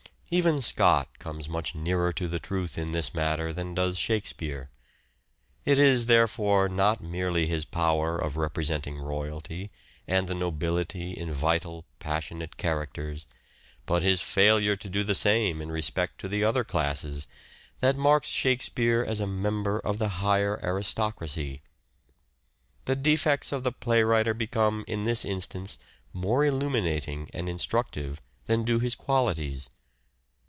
[0.33, 4.69] Even Scott comes much nearer to truth in this matter than does Shakespeare.
[5.65, 9.69] It is, therefore, not merely his power of representing royalty
[10.07, 13.25] and the nobility in vital, passionate characters,
[13.85, 17.27] but his failure to do the same" SHAKESPEARE" IDENTIFIED in respect to other classes
[17.81, 21.61] that marks Shakespeare as a member of the higher aristocracy.
[22.85, 25.77] The defects of the playwriter become in this instance
[26.13, 29.69] more illuminating and instructive than do his qualities.